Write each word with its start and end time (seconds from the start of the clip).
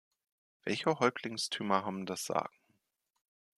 Welche 0.63 0.97
Häuptlingstümer 0.97 1.85
haben 1.85 2.07
das 2.07 2.25
Sagen? 2.25 2.57